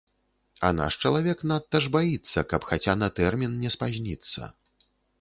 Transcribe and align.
А 0.69 0.71
наш 0.77 0.97
чалавек 1.09 1.43
надта 1.51 1.83
ж 1.85 1.93
баіцца, 1.97 2.47
каб 2.55 2.67
хаця 2.73 2.99
на 3.05 3.13
тэрмін 3.21 3.57
не 3.67 3.75
спазніцца. 3.79 4.55